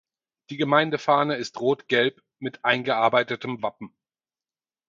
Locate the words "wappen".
3.61-3.93